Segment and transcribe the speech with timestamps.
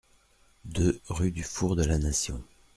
[0.65, 2.43] deux rue du Four de la Nation